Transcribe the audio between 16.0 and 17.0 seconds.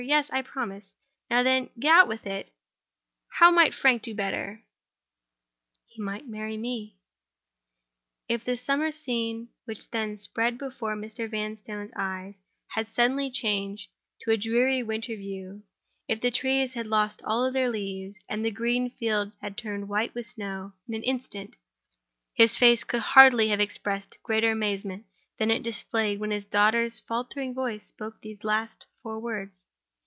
the trees had